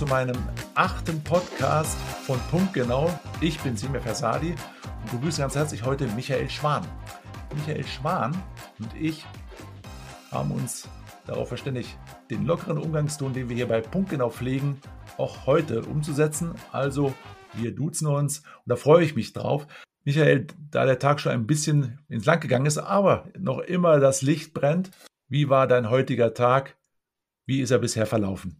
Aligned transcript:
zu 0.00 0.06
meinem 0.06 0.38
achten 0.76 1.22
Podcast 1.24 1.98
von 2.24 2.40
Punkt 2.50 2.72
Genau. 2.72 3.10
Ich 3.42 3.60
bin 3.60 3.76
Simir 3.76 4.00
Fersadi 4.00 4.54
und 5.02 5.10
begrüße 5.10 5.42
ganz 5.42 5.54
herzlich 5.54 5.84
heute 5.84 6.06
Michael 6.16 6.48
Schwan. 6.48 6.86
Michael 7.54 7.84
Schwan 7.84 8.34
und 8.78 8.88
ich 8.98 9.26
haben 10.30 10.52
uns 10.52 10.88
darauf 11.26 11.48
verständigt, 11.48 11.98
den 12.30 12.46
lockeren 12.46 12.78
Umgangston, 12.78 13.34
den 13.34 13.50
wir 13.50 13.56
hier 13.56 13.68
bei 13.68 13.82
Punkt 13.82 14.08
Genau 14.08 14.30
pflegen, 14.30 14.80
auch 15.18 15.44
heute 15.44 15.82
umzusetzen. 15.82 16.54
Also 16.72 17.12
wir 17.52 17.74
duzen 17.74 18.06
uns 18.06 18.38
und 18.38 18.68
da 18.68 18.76
freue 18.76 19.04
ich 19.04 19.14
mich 19.14 19.34
drauf. 19.34 19.66
Michael, 20.04 20.46
da 20.70 20.86
der 20.86 20.98
Tag 20.98 21.20
schon 21.20 21.32
ein 21.32 21.46
bisschen 21.46 21.98
ins 22.08 22.24
Land 22.24 22.40
gegangen 22.40 22.64
ist, 22.64 22.78
aber 22.78 23.28
noch 23.38 23.58
immer 23.58 24.00
das 24.00 24.22
Licht 24.22 24.54
brennt, 24.54 24.92
wie 25.28 25.50
war 25.50 25.66
dein 25.66 25.90
heutiger 25.90 26.32
Tag? 26.32 26.78
Wie 27.44 27.60
ist 27.60 27.70
er 27.70 27.80
bisher 27.80 28.06
verlaufen? 28.06 28.59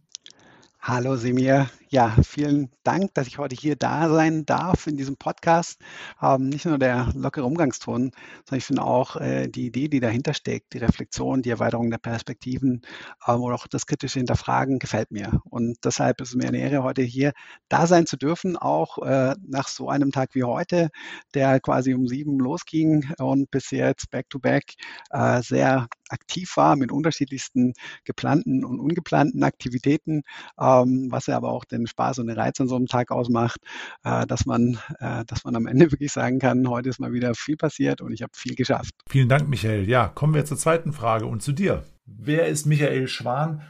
Hallo 0.81 1.15
Semir, 1.15 1.69
ja, 1.93 2.15
vielen 2.23 2.69
Dank, 2.83 3.13
dass 3.15 3.27
ich 3.27 3.37
heute 3.37 3.53
hier 3.53 3.75
da 3.75 4.07
sein 4.07 4.45
darf 4.45 4.87
in 4.87 4.95
diesem 4.95 5.17
Podcast. 5.17 5.77
Ähm, 6.21 6.47
nicht 6.47 6.65
nur 6.65 6.77
der 6.77 7.11
lockere 7.15 7.43
Umgangston, 7.43 8.11
sondern 8.45 8.57
ich 8.57 8.63
finde 8.63 8.83
auch 8.83 9.17
äh, 9.17 9.49
die 9.49 9.65
Idee, 9.65 9.89
die 9.89 9.99
dahinter 9.99 10.33
steckt, 10.33 10.71
die 10.73 10.77
Reflexion, 10.77 11.41
die 11.41 11.49
Erweiterung 11.49 11.91
der 11.91 11.97
Perspektiven 11.97 12.81
ähm, 13.27 13.41
oder 13.41 13.55
auch 13.55 13.67
das 13.67 13.85
kritische 13.87 14.19
Hinterfragen 14.19 14.79
gefällt 14.79 15.11
mir. 15.11 15.41
Und 15.49 15.79
deshalb 15.83 16.21
ist 16.21 16.29
es 16.29 16.35
mir 16.35 16.47
eine 16.47 16.59
Ehre, 16.59 16.83
heute 16.83 17.01
hier 17.01 17.33
da 17.67 17.85
sein 17.87 18.05
zu 18.05 18.15
dürfen, 18.15 18.55
auch 18.55 18.97
äh, 18.99 19.35
nach 19.45 19.67
so 19.67 19.89
einem 19.89 20.13
Tag 20.13 20.33
wie 20.33 20.45
heute, 20.45 20.91
der 21.33 21.59
quasi 21.59 21.93
um 21.93 22.07
sieben 22.07 22.39
losging 22.39 23.11
und 23.19 23.51
bis 23.51 23.69
jetzt 23.71 24.09
back-to-back 24.11 24.75
äh, 25.09 25.41
sehr 25.41 25.87
aktiv 26.09 26.55
war 26.57 26.75
mit 26.75 26.91
unterschiedlichsten 26.91 27.73
geplanten 28.03 28.65
und 28.65 28.79
ungeplanten 28.79 29.43
Aktivitäten, 29.43 30.23
ähm, 30.59 31.07
was 31.09 31.27
ja 31.27 31.37
aber 31.37 31.51
auch 31.51 31.65
den 31.65 31.80
den 31.81 31.87
Spaß 31.87 32.19
und 32.19 32.27
den 32.27 32.37
Reiz 32.37 32.59
an 32.59 32.67
so 32.67 32.75
einem 32.75 32.87
Tag 32.87 33.11
ausmacht, 33.11 33.59
äh, 34.03 34.25
dass 34.27 34.45
man, 34.45 34.79
äh, 34.99 35.25
dass 35.25 35.43
man 35.43 35.55
am 35.55 35.67
Ende 35.67 35.91
wirklich 35.91 36.11
sagen 36.11 36.39
kann, 36.39 36.67
heute 36.69 36.89
ist 36.89 36.99
mal 36.99 37.13
wieder 37.13 37.33
viel 37.35 37.57
passiert 37.57 38.01
und 38.01 38.13
ich 38.13 38.21
habe 38.21 38.31
viel 38.35 38.55
geschafft. 38.55 38.91
Vielen 39.09 39.29
Dank, 39.29 39.49
Michael. 39.49 39.87
Ja, 39.87 40.07
kommen 40.07 40.33
wir 40.33 40.45
zur 40.45 40.57
zweiten 40.57 40.93
Frage 40.93 41.25
und 41.25 41.41
zu 41.41 41.51
dir. 41.51 41.83
Wer 42.05 42.47
ist 42.47 42.65
Michael 42.65 43.07
Schwan? 43.07 43.61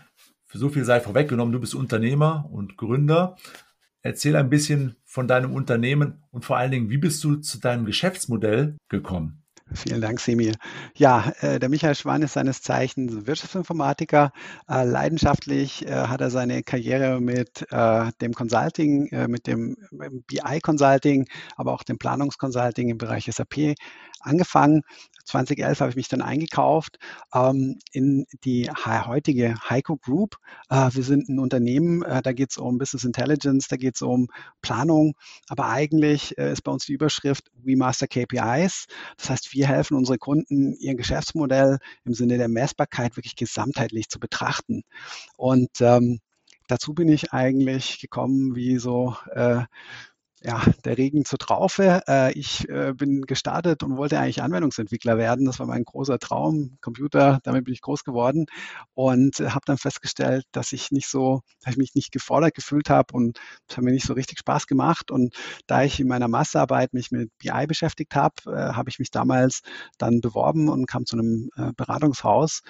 Für 0.45 0.57
so 0.57 0.69
viel 0.69 0.83
sei 0.83 0.99
vorweggenommen, 0.99 1.53
du 1.53 1.59
bist 1.59 1.75
Unternehmer 1.75 2.47
und 2.51 2.75
Gründer. 2.77 3.37
Erzähl 4.01 4.35
ein 4.35 4.49
bisschen 4.49 4.95
von 5.05 5.27
deinem 5.27 5.53
Unternehmen 5.53 6.23
und 6.31 6.43
vor 6.43 6.57
allen 6.57 6.71
Dingen, 6.71 6.89
wie 6.89 6.97
bist 6.97 7.23
du 7.23 7.35
zu 7.35 7.59
deinem 7.59 7.85
Geschäftsmodell 7.85 8.77
gekommen? 8.89 9.40
Vielen 9.73 10.01
Dank, 10.01 10.19
Semi. 10.19 10.51
Ja, 10.95 11.31
äh, 11.39 11.57
der 11.57 11.69
Michael 11.69 11.95
Schwan 11.95 12.21
ist 12.23 12.33
seines 12.33 12.61
Zeichens 12.61 13.25
Wirtschaftsinformatiker. 13.25 14.31
Äh, 14.67 14.83
leidenschaftlich 14.83 15.87
äh, 15.87 15.91
hat 16.07 16.19
er 16.19 16.29
seine 16.29 16.61
Karriere 16.61 17.21
mit 17.21 17.65
äh, 17.71 18.11
dem 18.19 18.33
Consulting, 18.33 19.07
äh, 19.07 19.29
mit 19.29 19.47
dem 19.47 19.77
BI-Consulting, 20.27 21.27
aber 21.55 21.71
auch 21.73 21.83
dem 21.83 21.97
Planungsconsulting 21.97 22.89
im 22.89 22.97
Bereich 22.97 23.29
SAP 23.31 23.75
angefangen. 24.19 24.81
2011 25.25 25.79
habe 25.79 25.89
ich 25.89 25.95
mich 25.95 26.07
dann 26.07 26.21
eingekauft 26.21 26.97
ähm, 27.33 27.79
in 27.91 28.25
die 28.43 28.69
heutige 28.69 29.55
Heiko 29.69 29.97
Group. 29.97 30.37
Äh, 30.69 30.89
wir 30.93 31.03
sind 31.03 31.29
ein 31.29 31.39
Unternehmen, 31.39 32.03
äh, 32.03 32.21
da 32.21 32.33
geht 32.33 32.51
es 32.51 32.57
um 32.57 32.77
Business 32.77 33.03
Intelligence, 33.03 33.67
da 33.67 33.77
geht 33.77 33.95
es 33.95 34.01
um 34.01 34.27
Planung, 34.61 35.15
aber 35.47 35.69
eigentlich 35.69 36.37
äh, 36.37 36.51
ist 36.51 36.63
bei 36.63 36.71
uns 36.71 36.85
die 36.85 36.93
Überschrift 36.93 37.51
We 37.53 37.75
Master 37.75 38.07
KPIs. 38.07 38.87
Das 39.17 39.29
heißt, 39.29 39.53
wir 39.53 39.67
helfen 39.67 39.97
unsere 39.97 40.17
Kunden, 40.17 40.73
ihr 40.73 40.95
Geschäftsmodell 40.95 41.79
im 42.05 42.13
Sinne 42.13 42.37
der 42.37 42.49
Messbarkeit 42.49 43.17
wirklich 43.17 43.35
gesamtheitlich 43.35 44.09
zu 44.09 44.19
betrachten. 44.19 44.83
Und 45.37 45.81
ähm, 45.81 46.19
dazu 46.67 46.93
bin 46.93 47.09
ich 47.09 47.33
eigentlich 47.33 47.99
gekommen, 47.99 48.55
wie 48.55 48.77
so 48.77 49.15
äh, 49.33 49.63
ja, 50.43 50.61
der 50.85 50.97
Regen 50.97 51.23
zur 51.23 51.37
Traufe. 51.37 52.01
Äh, 52.07 52.33
ich 52.33 52.67
äh, 52.67 52.93
bin 52.93 53.21
gestartet 53.21 53.83
und 53.83 53.97
wollte 53.97 54.19
eigentlich 54.19 54.41
Anwendungsentwickler 54.41 55.17
werden. 55.17 55.45
Das 55.45 55.59
war 55.59 55.67
mein 55.67 55.83
großer 55.83 56.17
Traum. 56.17 56.77
Computer, 56.81 57.39
damit 57.43 57.65
bin 57.65 57.73
ich 57.73 57.81
groß 57.81 58.03
geworden 58.03 58.47
und 58.95 59.39
äh, 59.39 59.49
habe 59.49 59.61
dann 59.65 59.77
festgestellt, 59.77 60.45
dass 60.51 60.71
ich 60.71 60.91
nicht 60.91 61.07
so, 61.07 61.41
dass 61.61 61.73
ich 61.73 61.77
mich 61.77 61.93
nicht 61.93 62.11
gefordert 62.11 62.55
gefühlt 62.55 62.89
habe 62.89 63.13
und 63.13 63.39
es 63.67 63.77
hat 63.77 63.83
mir 63.83 63.91
nicht 63.91 64.07
so 64.07 64.13
richtig 64.13 64.39
Spaß 64.39 64.65
gemacht. 64.65 65.11
Und 65.11 65.35
da 65.67 65.83
ich 65.83 65.99
in 65.99 66.07
meiner 66.07 66.27
Masterarbeit 66.27 66.93
mich 66.93 67.11
mit 67.11 67.29
BI 67.37 67.67
beschäftigt 67.67 68.15
habe, 68.15 68.35
äh, 68.47 68.73
habe 68.73 68.89
ich 68.89 68.97
mich 68.97 69.11
damals 69.11 69.61
dann 69.99 70.21
beworben 70.21 70.69
und 70.69 70.87
kam 70.87 71.05
zu 71.05 71.17
einem 71.17 71.49
Beratungshaus 71.75 72.61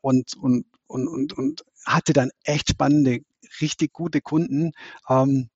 und, 0.00 0.36
und, 0.36 0.66
und, 0.86 1.08
und, 1.08 1.32
und 1.32 1.64
hatte 1.86 2.12
dann 2.12 2.30
echt 2.44 2.70
spannende, 2.70 3.20
richtig 3.60 3.92
gute 3.92 4.20
Kunden. 4.20 4.72
Ähm, 5.08 5.48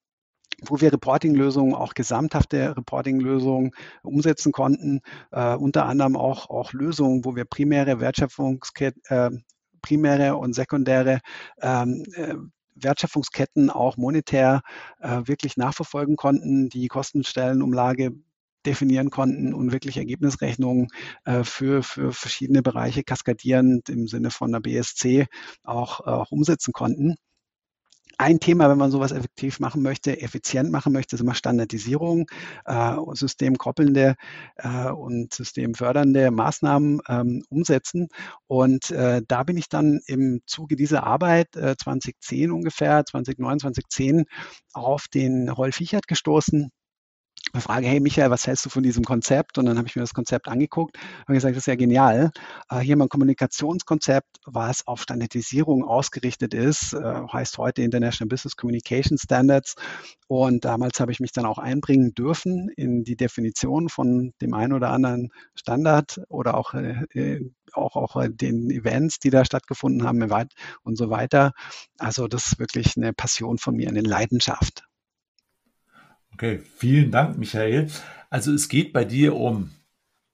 wo 0.62 0.80
wir 0.80 0.92
Reporting-Lösungen, 0.92 1.74
auch 1.74 1.94
gesamthafte 1.94 2.76
Reporting-Lösungen 2.76 3.72
umsetzen 4.02 4.52
konnten, 4.52 5.00
äh, 5.30 5.54
unter 5.54 5.86
anderem 5.86 6.16
auch, 6.16 6.48
auch 6.50 6.72
Lösungen, 6.72 7.24
wo 7.24 7.36
wir 7.36 7.44
primäre 7.44 8.00
Wertschöpfungsketten, 8.00 9.02
äh, 9.08 9.30
primäre 9.82 10.36
und 10.36 10.54
sekundäre 10.54 11.20
ähm, 11.60 12.04
äh, 12.14 12.34
Wertschöpfungsketten 12.74 13.70
auch 13.70 13.96
monetär 13.96 14.62
äh, 15.00 15.22
wirklich 15.24 15.56
nachverfolgen 15.56 16.16
konnten, 16.16 16.68
die 16.68 16.88
Kostenstellenumlage 16.88 18.12
definieren 18.66 19.10
konnten 19.10 19.54
und 19.54 19.72
wirklich 19.72 19.96
Ergebnisrechnungen 19.96 20.88
äh, 21.24 21.44
für, 21.44 21.82
für 21.82 22.12
verschiedene 22.12 22.62
Bereiche 22.62 23.04
kaskadierend 23.04 23.88
im 23.88 24.08
Sinne 24.08 24.30
von 24.30 24.52
der 24.52 24.60
BSC 24.60 25.26
auch, 25.62 26.00
auch 26.00 26.32
umsetzen 26.32 26.72
konnten 26.72 27.16
ein 28.18 28.40
Thema, 28.40 28.68
wenn 28.70 28.78
man 28.78 28.90
sowas 28.90 29.12
effektiv 29.12 29.60
machen 29.60 29.82
möchte, 29.82 30.20
effizient 30.20 30.70
machen 30.70 30.92
möchte, 30.92 31.16
ist 31.16 31.20
immer 31.20 31.34
Standardisierung, 31.34 32.26
äh, 32.64 32.96
systemkoppelnde 33.12 34.16
äh, 34.56 34.90
und 34.90 35.34
systemfördernde 35.34 36.30
Maßnahmen 36.30 37.00
ähm, 37.08 37.42
umsetzen. 37.48 38.08
Und 38.46 38.90
äh, 38.90 39.22
da 39.26 39.42
bin 39.42 39.56
ich 39.56 39.68
dann 39.68 40.00
im 40.06 40.40
Zuge 40.46 40.76
dieser 40.76 41.04
Arbeit 41.04 41.56
äh, 41.56 41.76
2010 41.76 42.50
ungefähr, 42.52 43.04
2009, 43.04 43.60
2010 43.60 44.24
auf 44.72 45.06
den 45.08 45.48
Rolf 45.48 45.76
Fichert 45.76 46.06
gestoßen 46.08 46.70
Frage, 47.54 47.86
hey 47.86 48.00
Michael, 48.00 48.30
was 48.30 48.46
hältst 48.46 48.66
du 48.66 48.70
von 48.70 48.82
diesem 48.82 49.04
Konzept? 49.04 49.56
Und 49.56 49.66
dann 49.66 49.78
habe 49.78 49.88
ich 49.88 49.96
mir 49.96 50.02
das 50.02 50.12
Konzept 50.14 50.48
angeguckt 50.48 50.98
und 51.26 51.34
gesagt, 51.34 51.56
das 51.56 51.62
ist 51.62 51.66
ja 51.66 51.74
genial. 51.76 52.30
Äh, 52.68 52.80
hier 52.80 52.96
mein 52.96 53.08
Kommunikationskonzept, 53.08 54.38
was 54.44 54.86
auf 54.86 55.00
Standardisierung 55.02 55.84
ausgerichtet 55.84 56.54
ist, 56.54 56.92
äh, 56.92 56.98
heißt 57.32 57.56
heute 57.58 57.82
International 57.82 58.28
Business 58.28 58.56
Communication 58.56 59.16
Standards. 59.16 59.74
Und 60.28 60.64
damals 60.64 61.00
habe 61.00 61.12
ich 61.12 61.20
mich 61.20 61.32
dann 61.32 61.46
auch 61.46 61.58
einbringen 61.58 62.14
dürfen 62.14 62.68
in 62.76 63.04
die 63.04 63.16
Definition 63.16 63.88
von 63.88 64.32
dem 64.42 64.52
einen 64.52 64.72
oder 64.72 64.90
anderen 64.90 65.30
Standard 65.54 66.20
oder 66.28 66.56
auch, 66.56 66.74
äh, 66.74 67.40
auch, 67.72 67.96
auch 67.96 68.26
den 68.28 68.70
Events, 68.70 69.18
die 69.18 69.30
da 69.30 69.44
stattgefunden 69.44 70.06
haben 70.06 70.22
und 70.82 70.96
so 70.96 71.10
weiter. 71.10 71.52
Also 71.98 72.28
das 72.28 72.48
ist 72.48 72.58
wirklich 72.58 72.96
eine 72.96 73.12
Passion 73.12 73.58
von 73.58 73.76
mir, 73.76 73.88
eine 73.88 74.02
Leidenschaft. 74.02 74.85
Okay, 76.36 76.60
vielen 76.76 77.10
Dank, 77.10 77.38
Michael. 77.38 77.88
Also 78.28 78.52
es 78.52 78.68
geht 78.68 78.92
bei 78.92 79.06
dir 79.06 79.34
um 79.34 79.70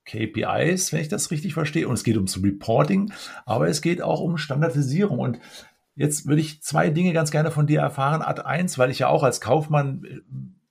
KPIs, 0.04 0.92
wenn 0.92 1.00
ich 1.00 1.06
das 1.06 1.30
richtig 1.30 1.54
verstehe, 1.54 1.86
und 1.86 1.94
es 1.94 2.02
geht 2.02 2.16
ums 2.16 2.42
Reporting, 2.42 3.12
aber 3.46 3.68
es 3.68 3.82
geht 3.82 4.02
auch 4.02 4.18
um 4.18 4.36
Standardisierung. 4.36 5.20
Und 5.20 5.38
jetzt 5.94 6.26
würde 6.26 6.40
ich 6.40 6.60
zwei 6.60 6.90
Dinge 6.90 7.12
ganz 7.12 7.30
gerne 7.30 7.52
von 7.52 7.68
dir 7.68 7.78
erfahren. 7.78 8.20
Ad 8.20 8.42
1, 8.42 8.78
weil 8.78 8.90
ich 8.90 8.98
ja 8.98 9.06
auch 9.06 9.22
als 9.22 9.40
Kaufmann 9.40 10.02
äh, 10.02 10.20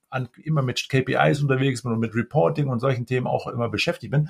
an, 0.09 0.27
immer 0.43 0.63
mit 0.63 0.89
KPIs 0.89 1.41
unterwegs 1.41 1.83
bin 1.83 1.93
und 1.93 1.99
mit 1.99 2.13
Reporting 2.13 2.67
und 2.67 2.81
solchen 2.81 3.05
Themen 3.05 3.27
auch 3.27 3.47
immer 3.47 3.69
beschäftigt 3.69 4.11
bin. 4.11 4.27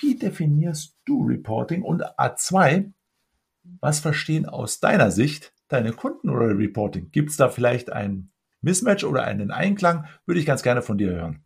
Wie 0.00 0.16
definierst 0.16 0.94
du 1.06 1.26
Reporting? 1.26 1.82
Und 1.82 2.04
A2, 2.04 2.92
was 3.80 3.98
verstehen 3.98 4.46
aus 4.46 4.78
deiner 4.78 5.10
Sicht 5.10 5.52
deine 5.66 5.90
Kunden 5.92 6.30
oder 6.30 6.56
Reporting? 6.56 7.10
Gibt 7.10 7.30
es 7.30 7.36
da 7.36 7.48
vielleicht 7.48 7.90
ein 7.90 8.30
Mismatch 8.60 9.04
oder 9.04 9.24
einen 9.24 9.50
Einklang, 9.50 10.06
würde 10.26 10.40
ich 10.40 10.46
ganz 10.46 10.62
gerne 10.62 10.82
von 10.82 10.98
dir 10.98 11.10
hören. 11.10 11.42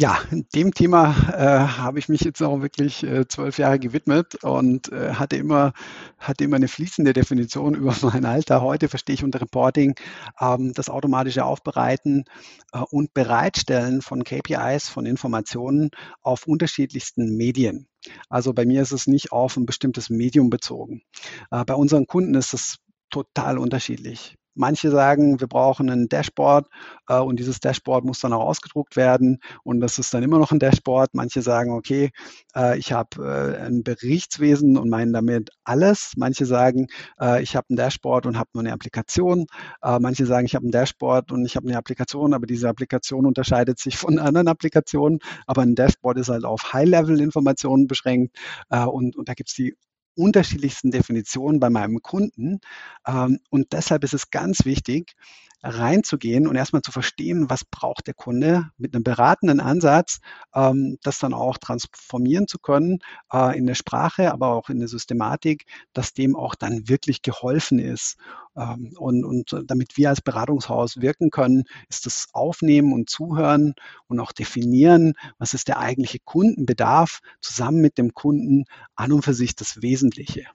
Ja, 0.00 0.18
dem 0.54 0.72
Thema 0.72 1.14
äh, 1.30 1.68
habe 1.76 1.98
ich 1.98 2.08
mich 2.08 2.22
jetzt 2.22 2.40
auch 2.42 2.62
wirklich 2.62 3.02
äh, 3.02 3.28
zwölf 3.28 3.58
Jahre 3.58 3.78
gewidmet 3.78 4.36
und 4.42 4.90
äh, 4.90 5.12
hatte 5.12 5.36
immer 5.36 5.74
hatte 6.18 6.44
immer 6.44 6.56
eine 6.56 6.68
fließende 6.68 7.12
Definition 7.12 7.74
über 7.74 7.94
mein 8.00 8.24
Alter. 8.24 8.62
Heute 8.62 8.88
verstehe 8.88 9.12
ich 9.12 9.24
unter 9.24 9.42
Reporting 9.42 9.96
ähm, 10.40 10.72
das 10.72 10.88
automatische 10.88 11.44
Aufbereiten 11.44 12.24
äh, 12.72 12.78
und 12.78 13.12
Bereitstellen 13.12 14.00
von 14.00 14.24
KPIs, 14.24 14.88
von 14.88 15.04
Informationen 15.04 15.90
auf 16.22 16.46
unterschiedlichsten 16.46 17.36
Medien. 17.36 17.86
Also 18.30 18.54
bei 18.54 18.64
mir 18.64 18.80
ist 18.80 18.92
es 18.92 19.06
nicht 19.06 19.32
auf 19.32 19.58
ein 19.58 19.66
bestimmtes 19.66 20.08
Medium 20.08 20.48
bezogen. 20.48 21.02
Äh, 21.50 21.66
bei 21.66 21.74
unseren 21.74 22.06
Kunden 22.06 22.34
ist 22.36 22.54
es 22.54 22.78
total 23.10 23.58
unterschiedlich. 23.58 24.38
Manche 24.54 24.90
sagen, 24.90 25.40
wir 25.40 25.46
brauchen 25.46 25.90
ein 25.90 26.08
Dashboard 26.08 26.66
äh, 27.08 27.18
und 27.18 27.38
dieses 27.38 27.60
Dashboard 27.60 28.04
muss 28.04 28.20
dann 28.20 28.32
auch 28.32 28.44
ausgedruckt 28.44 28.96
werden 28.96 29.38
und 29.64 29.80
das 29.80 29.98
ist 29.98 30.12
dann 30.14 30.22
immer 30.22 30.38
noch 30.38 30.52
ein 30.52 30.58
Dashboard. 30.58 31.10
Manche 31.14 31.42
sagen, 31.42 31.72
okay, 31.72 32.10
äh, 32.56 32.78
ich 32.78 32.92
habe 32.92 33.56
äh, 33.58 33.66
ein 33.66 33.82
Berichtswesen 33.82 34.76
und 34.76 34.88
meinen 34.90 35.12
damit 35.12 35.50
alles. 35.64 36.12
Manche 36.16 36.46
sagen, 36.46 36.88
äh, 37.20 37.42
ich 37.42 37.56
habe 37.56 37.66
ein 37.70 37.76
Dashboard 37.76 38.26
und 38.26 38.38
habe 38.38 38.50
nur 38.54 38.62
eine 38.62 38.72
Applikation. 38.72 39.46
Äh, 39.82 39.98
manche 40.00 40.26
sagen, 40.26 40.46
ich 40.46 40.54
habe 40.54 40.66
ein 40.66 40.70
Dashboard 40.72 41.32
und 41.32 41.44
ich 41.46 41.56
habe 41.56 41.68
eine 41.68 41.78
Applikation, 41.78 42.34
aber 42.34 42.46
diese 42.46 42.68
Applikation 42.68 43.26
unterscheidet 43.26 43.78
sich 43.78 43.96
von 43.96 44.18
anderen 44.18 44.48
Applikationen. 44.48 45.20
Aber 45.46 45.62
ein 45.62 45.74
Dashboard 45.74 46.18
ist 46.18 46.28
halt 46.28 46.44
auf 46.44 46.72
High-Level-Informationen 46.72 47.86
beschränkt 47.86 48.36
äh, 48.70 48.84
und, 48.84 49.16
und 49.16 49.28
da 49.28 49.34
gibt 49.34 49.50
es 49.50 49.54
die 49.54 49.76
unterschiedlichsten 50.20 50.90
Definitionen 50.90 51.60
bei 51.60 51.70
meinem 51.70 52.02
Kunden. 52.02 52.60
Ähm, 53.06 53.40
und 53.50 53.72
deshalb 53.72 54.04
ist 54.04 54.14
es 54.14 54.30
ganz 54.30 54.64
wichtig, 54.64 55.14
reinzugehen 55.62 56.46
und 56.46 56.56
erstmal 56.56 56.82
zu 56.82 56.92
verstehen, 56.92 57.50
was 57.50 57.64
braucht 57.64 58.06
der 58.06 58.14
Kunde 58.14 58.70
mit 58.78 58.94
einem 58.94 59.04
beratenden 59.04 59.60
Ansatz, 59.60 60.20
ähm, 60.54 60.96
das 61.02 61.18
dann 61.18 61.34
auch 61.34 61.58
transformieren 61.58 62.48
zu 62.48 62.58
können 62.58 63.00
äh, 63.32 63.56
in 63.56 63.66
der 63.66 63.74
Sprache, 63.74 64.32
aber 64.32 64.48
auch 64.48 64.70
in 64.70 64.78
der 64.78 64.88
Systematik, 64.88 65.66
dass 65.92 66.14
dem 66.14 66.36
auch 66.36 66.54
dann 66.54 66.88
wirklich 66.88 67.22
geholfen 67.22 67.78
ist. 67.78 68.16
Ähm, 68.56 68.94
und, 68.98 69.24
und 69.24 69.56
damit 69.66 69.96
wir 69.96 70.08
als 70.08 70.20
Beratungshaus 70.20 71.00
wirken 71.00 71.30
können, 71.30 71.64
ist 71.88 72.06
das 72.06 72.28
Aufnehmen 72.32 72.92
und 72.92 73.10
Zuhören 73.10 73.74
und 74.06 74.20
auch 74.20 74.32
definieren, 74.32 75.14
was 75.38 75.54
ist 75.54 75.68
der 75.68 75.78
eigentliche 75.78 76.18
Kundenbedarf, 76.24 77.20
zusammen 77.40 77.80
mit 77.80 77.98
dem 77.98 78.14
Kunden 78.14 78.64
an 78.94 79.12
und 79.12 79.22
für 79.22 79.34
sich 79.34 79.54
das 79.56 79.82
Wesentliche. 79.82 80.46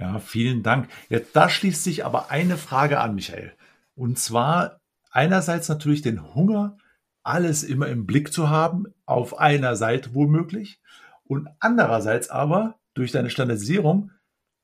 Ja, 0.00 0.18
vielen 0.18 0.62
Dank. 0.62 0.88
Jetzt, 1.10 1.36
da 1.36 1.50
schließt 1.50 1.84
sich 1.84 2.06
aber 2.06 2.30
eine 2.30 2.56
Frage 2.56 3.00
an, 3.00 3.14
Michael. 3.14 3.52
Und 3.94 4.18
zwar 4.18 4.80
einerseits 5.10 5.68
natürlich 5.68 6.00
den 6.00 6.34
Hunger, 6.34 6.78
alles 7.22 7.62
immer 7.62 7.86
im 7.88 8.06
Blick 8.06 8.32
zu 8.32 8.48
haben, 8.48 8.86
auf 9.04 9.38
einer 9.38 9.76
Seite 9.76 10.14
womöglich, 10.14 10.80
und 11.24 11.50
andererseits 11.58 12.30
aber 12.30 12.76
durch 12.94 13.12
deine 13.12 13.28
Standardisierung 13.28 14.10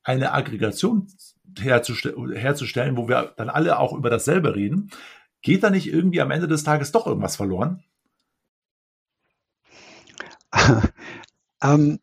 eine 0.02 0.32
Aggregation 0.32 1.06
herzustellen, 1.58 2.96
wo 2.96 3.06
wir 3.06 3.34
dann 3.36 3.50
alle 3.50 3.78
auch 3.78 3.92
über 3.92 4.08
dasselbe 4.08 4.54
reden. 4.54 4.90
Geht 5.42 5.62
da 5.62 5.68
nicht 5.68 5.92
irgendwie 5.92 6.22
am 6.22 6.30
Ende 6.30 6.48
des 6.48 6.64
Tages 6.64 6.92
doch 6.92 7.06
irgendwas 7.06 7.36
verloren? 7.36 7.84
ähm, 11.62 11.98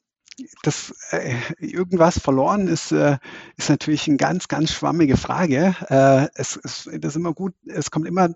das 0.63 0.94
äh, 1.12 1.35
irgendwas 1.59 2.19
verloren 2.19 2.68
ist, 2.68 2.91
äh, 2.91 3.18
ist 3.57 3.69
natürlich 3.69 4.07
eine 4.07 4.18
ganz, 4.18 4.47
ganz 4.47 4.71
schwammige 4.71 5.18
Frage. 5.18 5.75
Äh, 5.89 6.27
es, 6.35 6.59
es, 6.63 6.85
ist 6.88 7.15
immer 7.15 7.33
gut, 7.33 7.53
es 7.65 7.91
kommt 7.91 8.07
immer 8.07 8.30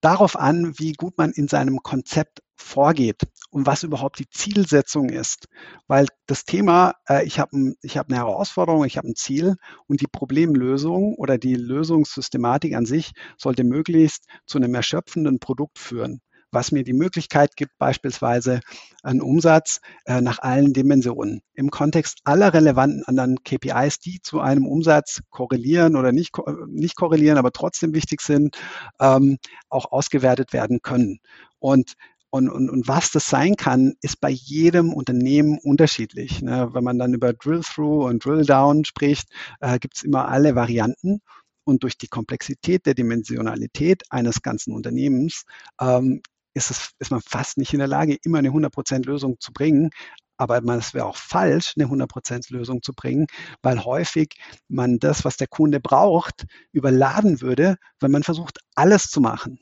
darauf 0.00 0.36
an, 0.36 0.78
wie 0.78 0.92
gut 0.92 1.18
man 1.18 1.32
in 1.32 1.48
seinem 1.48 1.82
Konzept 1.82 2.42
vorgeht 2.56 3.22
und 3.50 3.66
was 3.66 3.82
überhaupt 3.82 4.18
die 4.18 4.28
Zielsetzung 4.28 5.08
ist. 5.08 5.48
Weil 5.86 6.06
das 6.26 6.44
Thema, 6.44 6.94
äh, 7.08 7.24
ich 7.24 7.38
habe 7.38 7.74
ich 7.82 7.96
hab 7.96 8.08
eine 8.08 8.18
Herausforderung, 8.18 8.84
ich 8.84 8.96
habe 8.96 9.08
ein 9.08 9.16
Ziel 9.16 9.56
und 9.86 10.00
die 10.00 10.06
Problemlösung 10.06 11.14
oder 11.14 11.38
die 11.38 11.54
Lösungssystematik 11.54 12.74
an 12.74 12.86
sich 12.86 13.12
sollte 13.36 13.64
möglichst 13.64 14.26
zu 14.46 14.58
einem 14.58 14.74
erschöpfenden 14.74 15.38
Produkt 15.40 15.78
führen 15.78 16.20
was 16.50 16.72
mir 16.72 16.84
die 16.84 16.92
Möglichkeit 16.92 17.56
gibt, 17.56 17.76
beispielsweise 17.78 18.60
einen 19.02 19.20
Umsatz 19.20 19.80
äh, 20.06 20.20
nach 20.20 20.38
allen 20.40 20.72
Dimensionen 20.72 21.40
im 21.54 21.70
Kontext 21.70 22.20
aller 22.24 22.52
relevanten 22.54 23.04
anderen 23.04 23.42
KPIs, 23.42 23.98
die 24.00 24.20
zu 24.22 24.40
einem 24.40 24.66
Umsatz 24.66 25.20
korrelieren 25.30 25.96
oder 25.96 26.12
nicht, 26.12 26.36
nicht 26.68 26.96
korrelieren, 26.96 27.38
aber 27.38 27.52
trotzdem 27.52 27.94
wichtig 27.94 28.20
sind, 28.20 28.56
ähm, 29.00 29.38
auch 29.68 29.92
ausgewertet 29.92 30.52
werden 30.52 30.80
können. 30.82 31.20
Und 31.58 31.94
und, 32.30 32.50
und, 32.50 32.68
und 32.68 32.86
was 32.88 33.10
das 33.10 33.28
sein 33.28 33.56
kann, 33.56 33.94
ist 34.02 34.20
bei 34.20 34.28
jedem 34.28 34.92
Unternehmen 34.92 35.58
unterschiedlich. 35.58 36.42
Ne? 36.42 36.68
Wenn 36.72 36.84
man 36.84 36.98
dann 36.98 37.14
über 37.14 37.32
Drill-Through 37.32 38.06
und 38.06 38.24
Drill-Down 38.24 38.84
spricht, 38.84 39.30
äh, 39.60 39.78
gibt 39.78 39.96
es 39.96 40.02
immer 40.02 40.28
alle 40.28 40.54
Varianten. 40.54 41.20
Und 41.64 41.82
durch 41.82 41.96
die 41.96 42.08
Komplexität 42.08 42.86
der 42.86 42.94
Dimensionalität 42.94 44.02
eines 44.10 44.42
ganzen 44.42 44.74
Unternehmens 44.74 45.44
ähm, 45.80 46.22
ist, 46.58 46.70
es, 46.70 46.90
ist 46.98 47.10
man 47.10 47.20
fast 47.20 47.56
nicht 47.58 47.72
in 47.72 47.78
der 47.78 47.88
Lage, 47.88 48.16
immer 48.22 48.38
eine 48.38 48.50
100% 48.50 49.06
Lösung 49.06 49.36
zu 49.40 49.52
bringen. 49.52 49.90
Aber 50.36 50.62
es 50.76 50.94
wäre 50.94 51.06
auch 51.06 51.16
falsch, 51.16 51.74
eine 51.76 51.88
100% 51.88 52.52
Lösung 52.52 52.80
zu 52.82 52.94
bringen, 52.94 53.26
weil 53.60 53.84
häufig 53.84 54.36
man 54.68 55.00
das, 55.00 55.24
was 55.24 55.36
der 55.36 55.48
Kunde 55.48 55.80
braucht, 55.80 56.46
überladen 56.72 57.40
würde, 57.40 57.76
wenn 57.98 58.12
man 58.12 58.22
versucht, 58.22 58.60
alles 58.76 59.08
zu 59.08 59.20
machen. 59.20 59.58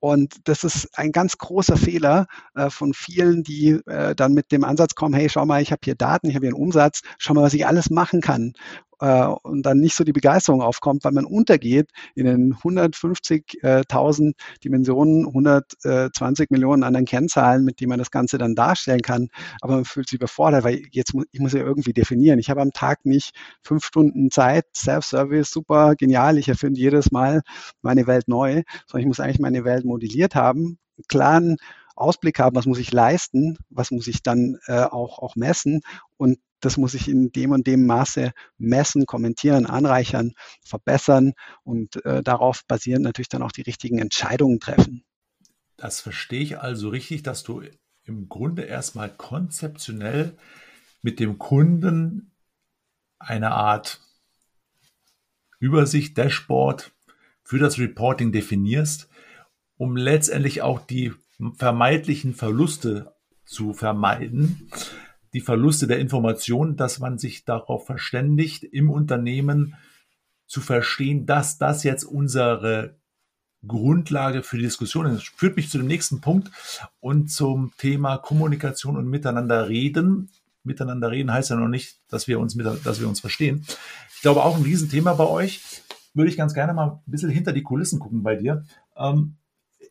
Und 0.00 0.36
das 0.44 0.64
ist 0.64 0.96
ein 0.96 1.12
ganz 1.12 1.38
großer 1.38 1.76
Fehler 1.76 2.26
äh, 2.54 2.70
von 2.70 2.94
vielen, 2.94 3.42
die 3.42 3.80
äh, 3.86 4.14
dann 4.14 4.32
mit 4.32 4.52
dem 4.52 4.64
Ansatz 4.64 4.94
kommen, 4.94 5.14
hey, 5.14 5.28
schau 5.28 5.44
mal, 5.46 5.62
ich 5.62 5.72
habe 5.72 5.80
hier 5.82 5.96
Daten, 5.96 6.28
ich 6.28 6.36
habe 6.36 6.46
hier 6.46 6.54
einen 6.54 6.62
Umsatz, 6.62 7.00
schau 7.18 7.34
mal, 7.34 7.42
was 7.42 7.54
ich 7.54 7.66
alles 7.66 7.90
machen 7.90 8.20
kann 8.20 8.52
äh, 9.00 9.24
und 9.24 9.62
dann 9.64 9.78
nicht 9.78 9.94
so 9.94 10.04
die 10.04 10.12
Begeisterung 10.12 10.62
aufkommt, 10.62 11.04
weil 11.04 11.12
man 11.12 11.24
untergeht 11.24 11.90
in 12.14 12.26
den 12.26 12.54
150.000 12.54 14.32
Dimensionen, 14.64 15.26
120 15.26 16.50
Millionen 16.50 16.82
anderen 16.82 17.06
Kennzahlen, 17.06 17.64
mit 17.64 17.80
denen 17.80 17.90
man 17.90 17.98
das 17.98 18.10
Ganze 18.10 18.38
dann 18.38 18.54
darstellen 18.54 19.02
kann. 19.02 19.28
Aber 19.60 19.76
man 19.76 19.84
fühlt 19.84 20.08
sich 20.08 20.18
überfordert, 20.18 20.64
weil 20.64 20.82
jetzt 20.90 21.14
muss 21.14 21.26
ich 21.30 21.40
muss 21.40 21.52
ja 21.52 21.60
irgendwie 21.60 21.92
definieren. 21.92 22.38
Ich 22.38 22.50
habe 22.50 22.62
am 22.62 22.72
Tag 22.72 23.04
nicht 23.04 23.34
fünf 23.62 23.84
Stunden 23.84 24.30
Zeit, 24.30 24.64
Self-Service, 24.74 25.50
super 25.50 25.94
genial, 25.96 26.38
ich 26.38 26.48
erfinde 26.48 26.80
jedes 26.80 27.10
Mal 27.10 27.42
meine 27.82 28.06
Welt 28.06 28.28
neu, 28.28 28.62
sondern 28.86 29.02
ich 29.02 29.06
muss 29.06 29.20
eigentlich 29.20 29.40
meine 29.40 29.64
Welt 29.64 29.84
modelliert 29.84 30.34
haben, 30.34 30.78
einen 30.96 31.04
klaren 31.08 31.56
Ausblick 31.96 32.38
haben, 32.38 32.56
was 32.56 32.66
muss 32.66 32.78
ich 32.78 32.92
leisten, 32.92 33.58
was 33.70 33.90
muss 33.90 34.06
ich 34.06 34.22
dann 34.22 34.58
äh, 34.66 34.84
auch, 34.84 35.18
auch 35.18 35.36
messen 35.36 35.80
und 36.16 36.38
das 36.60 36.76
muss 36.76 36.94
ich 36.94 37.08
in 37.08 37.30
dem 37.32 37.52
und 37.52 37.66
dem 37.66 37.86
Maße 37.86 38.32
messen, 38.56 39.06
kommentieren, 39.06 39.66
anreichern, 39.66 40.32
verbessern 40.64 41.34
und 41.62 42.04
äh, 42.04 42.22
darauf 42.22 42.64
basierend 42.66 43.04
natürlich 43.04 43.28
dann 43.28 43.42
auch 43.42 43.52
die 43.52 43.62
richtigen 43.62 43.98
Entscheidungen 43.98 44.60
treffen. 44.60 45.04
Das 45.76 46.00
verstehe 46.00 46.40
ich 46.40 46.58
also 46.58 46.88
richtig, 46.88 47.22
dass 47.22 47.44
du 47.44 47.62
im 48.04 48.28
Grunde 48.28 48.62
erstmal 48.62 49.10
konzeptionell 49.10 50.36
mit 51.02 51.20
dem 51.20 51.38
Kunden 51.38 52.32
eine 53.18 53.52
Art 53.52 54.00
Übersicht, 55.60 56.18
Dashboard 56.18 56.92
für 57.42 57.58
das 57.58 57.78
Reporting 57.78 58.32
definierst, 58.32 59.08
um 59.76 59.96
letztendlich 59.96 60.62
auch 60.62 60.80
die 60.84 61.12
vermeidlichen 61.56 62.34
Verluste 62.34 63.14
zu 63.44 63.72
vermeiden 63.72 64.68
die 65.32 65.40
Verluste 65.40 65.86
der 65.86 65.98
Information, 65.98 66.76
dass 66.76 66.98
man 66.98 67.18
sich 67.18 67.44
darauf 67.44 67.86
verständigt, 67.86 68.64
im 68.64 68.90
Unternehmen 68.90 69.74
zu 70.46 70.60
verstehen, 70.60 71.26
dass 71.26 71.58
das 71.58 71.84
jetzt 71.84 72.04
unsere 72.04 72.96
Grundlage 73.66 74.42
für 74.42 74.56
die 74.56 74.62
Diskussion 74.62 75.06
ist. 75.06 75.28
Führt 75.36 75.56
mich 75.56 75.68
zu 75.68 75.78
dem 75.78 75.86
nächsten 75.86 76.20
Punkt 76.20 76.50
und 77.00 77.30
zum 77.30 77.72
Thema 77.76 78.16
Kommunikation 78.18 78.96
und 78.96 79.08
Miteinander 79.08 79.68
reden. 79.68 80.30
Miteinander 80.62 81.10
reden 81.10 81.32
heißt 81.32 81.50
ja 81.50 81.56
noch 81.56 81.68
nicht, 81.68 82.00
dass 82.08 82.28
wir 82.28 82.38
uns, 82.38 82.54
mit, 82.54 82.66
dass 82.84 83.00
wir 83.00 83.08
uns 83.08 83.20
verstehen. 83.20 83.64
Ich 84.14 84.22
glaube, 84.22 84.44
auch 84.44 84.56
ein 84.56 84.62
Riesenthema 84.62 85.14
bei 85.14 85.26
euch. 85.26 85.62
Würde 86.14 86.30
ich 86.30 86.36
ganz 86.36 86.54
gerne 86.54 86.72
mal 86.72 87.00
ein 87.06 87.10
bisschen 87.10 87.30
hinter 87.30 87.52
die 87.52 87.62
Kulissen 87.62 87.98
gucken 87.98 88.22
bei 88.22 88.36
dir. 88.36 88.64
Ähm, 88.96 89.36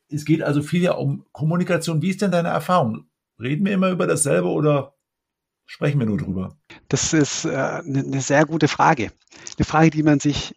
es 0.10 0.26
geht 0.26 0.42
also 0.42 0.62
viel 0.62 0.82
ja 0.82 0.94
um 0.94 1.26
Kommunikation. 1.32 2.02
Wie 2.02 2.10
ist 2.10 2.22
denn 2.22 2.32
deine 2.32 2.50
Erfahrung? 2.50 3.06
Reden 3.40 3.66
wir 3.66 3.74
immer 3.74 3.92
über 3.92 4.08
dasselbe 4.08 4.48
oder 4.48 4.94
Sprechen 5.68 6.00
wir 6.00 6.08
nur 6.08 6.18
drüber. 6.18 6.56
Das 6.88 7.14
ist 7.14 7.46
äh, 7.46 7.50
eine 7.50 8.04
ne 8.04 8.22
sehr 8.22 8.46
gute 8.46 8.68
Frage. 8.68 9.12
Eine 9.58 9.66
Frage, 9.66 9.90
die 9.90 10.02
man 10.02 10.20
sich 10.20 10.54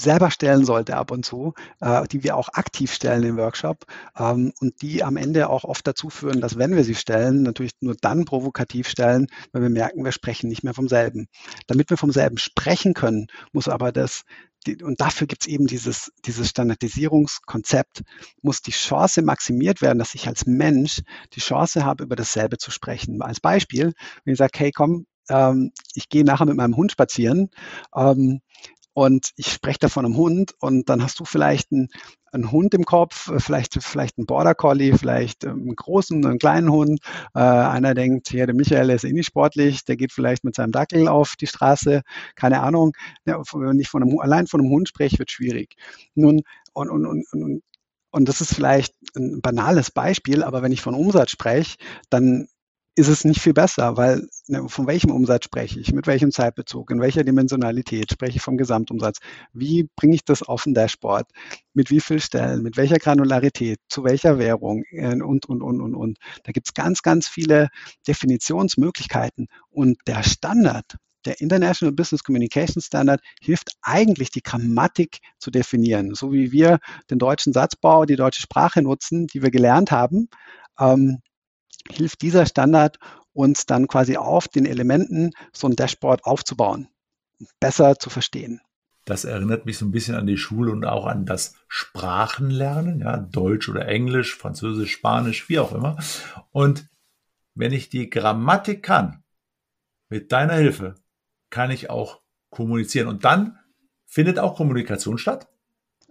selber 0.00 0.30
stellen 0.30 0.64
sollte 0.64 0.96
ab 0.96 1.10
und 1.10 1.24
zu, 1.24 1.54
äh, 1.80 2.06
die 2.08 2.24
wir 2.24 2.36
auch 2.36 2.48
aktiv 2.48 2.92
stellen 2.92 3.22
im 3.22 3.36
Workshop 3.36 3.84
ähm, 4.18 4.52
und 4.60 4.82
die 4.82 5.04
am 5.04 5.16
Ende 5.16 5.48
auch 5.50 5.64
oft 5.64 5.86
dazu 5.86 6.10
führen, 6.10 6.40
dass 6.40 6.58
wenn 6.58 6.74
wir 6.74 6.84
sie 6.84 6.94
stellen, 6.94 7.42
natürlich 7.42 7.72
nur 7.80 7.94
dann 8.00 8.24
provokativ 8.24 8.88
stellen, 8.88 9.26
wenn 9.52 9.62
wir 9.62 9.70
merken, 9.70 10.04
wir 10.04 10.12
sprechen 10.12 10.48
nicht 10.48 10.64
mehr 10.64 10.74
vom 10.74 10.88
selben. 10.88 11.28
Damit 11.66 11.90
wir 11.90 11.96
vom 11.96 12.12
selben 12.12 12.38
sprechen 12.38 12.94
können, 12.94 13.26
muss 13.52 13.68
aber 13.68 13.92
das 13.92 14.22
die, 14.66 14.82
und 14.82 15.00
dafür 15.00 15.26
gibt 15.26 15.42
es 15.42 15.48
eben 15.48 15.66
dieses, 15.66 16.12
dieses 16.26 16.50
Standardisierungskonzept, 16.50 18.02
muss 18.42 18.60
die 18.60 18.72
Chance 18.72 19.22
maximiert 19.22 19.80
werden, 19.80 19.98
dass 19.98 20.14
ich 20.14 20.28
als 20.28 20.44
Mensch 20.44 21.00
die 21.32 21.40
Chance 21.40 21.84
habe, 21.84 22.04
über 22.04 22.16
dasselbe 22.16 22.58
zu 22.58 22.70
sprechen. 22.70 23.22
Als 23.22 23.40
Beispiel, 23.40 23.94
wenn 24.24 24.32
ich 24.32 24.38
sage, 24.38 24.58
hey 24.58 24.70
komm, 24.70 25.06
ähm, 25.30 25.72
ich 25.94 26.08
gehe 26.08 26.24
nachher 26.24 26.46
mit 26.46 26.56
meinem 26.56 26.76
Hund 26.76 26.92
spazieren 26.92 27.50
ähm, 27.96 28.40
und 29.00 29.30
ich 29.36 29.50
spreche 29.50 29.78
da 29.78 29.88
von 29.88 30.04
einem 30.04 30.18
Hund 30.18 30.52
und 30.60 30.90
dann 30.90 31.02
hast 31.02 31.18
du 31.20 31.24
vielleicht 31.24 31.72
einen, 31.72 31.88
einen 32.32 32.52
Hund 32.52 32.74
im 32.74 32.84
Kopf, 32.84 33.28
äh, 33.28 33.40
vielleicht, 33.40 33.82
vielleicht 33.82 34.18
einen 34.18 34.26
Border 34.26 34.54
Collie, 34.54 34.94
vielleicht 34.98 35.44
ähm, 35.44 35.62
einen 35.62 35.74
großen, 35.74 36.22
einen 36.26 36.38
kleinen 36.38 36.70
Hund. 36.70 37.00
Äh, 37.34 37.38
einer 37.38 37.94
denkt, 37.94 38.28
hier, 38.28 38.44
der 38.44 38.54
Michael 38.54 38.90
ist 38.90 39.04
eh 39.04 39.12
nicht 39.14 39.24
sportlich, 39.24 39.86
der 39.86 39.96
geht 39.96 40.12
vielleicht 40.12 40.44
mit 40.44 40.54
seinem 40.54 40.70
Dackel 40.70 41.08
auf 41.08 41.36
die 41.36 41.46
Straße, 41.46 42.02
keine 42.34 42.60
Ahnung. 42.60 42.92
Ja, 43.24 43.40
wenn 43.54 43.80
ich 43.80 43.88
von 43.88 44.02
einem, 44.02 44.18
allein 44.18 44.46
von 44.46 44.60
einem 44.60 44.70
Hund 44.70 44.86
spreche, 44.86 45.18
wird 45.18 45.30
schwierig. 45.30 45.76
Nun, 46.14 46.42
und, 46.74 46.90
und, 46.90 47.06
und, 47.06 47.24
und, 47.32 47.62
und 48.10 48.28
das 48.28 48.42
ist 48.42 48.54
vielleicht 48.54 48.92
ein 49.16 49.40
banales 49.40 49.90
Beispiel, 49.90 50.42
aber 50.42 50.60
wenn 50.60 50.72
ich 50.72 50.82
von 50.82 50.94
Umsatz 50.94 51.30
spreche, 51.30 51.78
dann 52.10 52.48
ist 53.00 53.08
es 53.08 53.24
nicht 53.24 53.40
viel 53.40 53.54
besser, 53.54 53.96
weil 53.96 54.28
ne, 54.46 54.68
von 54.68 54.86
welchem 54.86 55.10
Umsatz 55.10 55.46
spreche 55.46 55.80
ich, 55.80 55.92
mit 55.92 56.06
welchem 56.06 56.30
Zeitbezug, 56.30 56.90
in 56.90 57.00
welcher 57.00 57.24
Dimensionalität 57.24 58.12
spreche 58.12 58.36
ich 58.36 58.42
vom 58.42 58.58
Gesamtumsatz, 58.58 59.20
wie 59.54 59.88
bringe 59.96 60.14
ich 60.14 60.24
das 60.24 60.42
auf 60.42 60.64
den 60.64 60.74
Dashboard, 60.74 61.26
mit 61.72 61.90
wie 61.90 62.00
vielen 62.00 62.20
Stellen, 62.20 62.62
mit 62.62 62.76
welcher 62.76 62.98
Granularität, 62.98 63.78
zu 63.88 64.04
welcher 64.04 64.38
Währung? 64.38 64.84
Äh, 64.90 65.14
und, 65.22 65.46
und, 65.46 65.62
und, 65.62 65.80
und, 65.80 65.94
und. 65.94 66.18
Da 66.44 66.52
gibt 66.52 66.68
es 66.68 66.74
ganz, 66.74 67.00
ganz 67.00 67.26
viele 67.26 67.68
Definitionsmöglichkeiten. 68.06 69.46
Und 69.70 69.96
der 70.06 70.22
Standard, 70.22 70.96
der 71.24 71.40
International 71.40 71.94
Business 71.94 72.22
Communication 72.22 72.82
Standard 72.82 73.22
hilft 73.40 73.70
eigentlich, 73.80 74.30
die 74.30 74.42
Grammatik 74.42 75.20
zu 75.38 75.50
definieren. 75.50 76.14
So 76.14 76.32
wie 76.32 76.52
wir 76.52 76.78
den 77.10 77.18
deutschen 77.18 77.54
Satzbau, 77.54 78.04
die 78.04 78.16
deutsche 78.16 78.42
Sprache 78.42 78.82
nutzen, 78.82 79.26
die 79.26 79.42
wir 79.42 79.50
gelernt 79.50 79.90
haben, 79.90 80.28
ähm, 80.78 81.20
hilft 81.88 82.22
dieser 82.22 82.46
Standard 82.46 82.98
uns 83.32 83.66
dann 83.66 83.86
quasi 83.86 84.16
auf 84.16 84.48
den 84.48 84.66
Elementen 84.66 85.32
so 85.52 85.68
ein 85.68 85.76
Dashboard 85.76 86.24
aufzubauen, 86.24 86.88
besser 87.60 87.98
zu 87.98 88.10
verstehen. 88.10 88.60
Das 89.04 89.24
erinnert 89.24 89.66
mich 89.66 89.78
so 89.78 89.86
ein 89.86 89.92
bisschen 89.92 90.14
an 90.14 90.26
die 90.26 90.36
Schule 90.36 90.72
und 90.72 90.84
auch 90.84 91.06
an 91.06 91.26
das 91.26 91.54
Sprachenlernen, 91.68 93.00
ja, 93.00 93.16
Deutsch 93.16 93.68
oder 93.68 93.88
Englisch, 93.88 94.36
Französisch, 94.36 94.92
Spanisch, 94.92 95.48
wie 95.48 95.58
auch 95.58 95.72
immer. 95.72 95.96
Und 96.50 96.88
wenn 97.54 97.72
ich 97.72 97.88
die 97.88 98.10
Grammatik 98.10 98.82
kann, 98.82 99.22
mit 100.08 100.32
deiner 100.32 100.54
Hilfe, 100.54 100.96
kann 101.50 101.70
ich 101.70 101.88
auch 101.88 102.20
kommunizieren. 102.50 103.08
Und 103.08 103.24
dann 103.24 103.58
findet 104.06 104.38
auch 104.38 104.56
Kommunikation 104.56 105.18
statt 105.18 105.48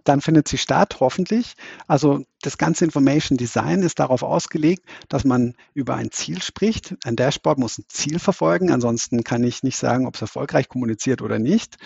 dann 0.04 0.20
findet 0.20 0.48
sie 0.48 0.58
statt, 0.58 0.96
hoffentlich. 1.00 1.54
Also 1.86 2.24
das 2.42 2.56
ganze 2.56 2.84
Information 2.84 3.36
Design 3.36 3.82
ist 3.82 3.98
darauf 3.98 4.22
ausgelegt, 4.22 4.82
dass 5.08 5.24
man 5.24 5.54
über 5.74 5.96
ein 5.96 6.10
Ziel 6.10 6.40
spricht. 6.40 6.94
Ein 7.04 7.16
Dashboard 7.16 7.58
muss 7.58 7.78
ein 7.78 7.84
Ziel 7.88 8.18
verfolgen, 8.18 8.70
ansonsten 8.70 9.24
kann 9.24 9.44
ich 9.44 9.62
nicht 9.62 9.76
sagen, 9.76 10.06
ob 10.06 10.14
es 10.14 10.22
erfolgreich 10.22 10.68
kommuniziert 10.68 11.20
oder 11.20 11.38
nicht. 11.38 11.76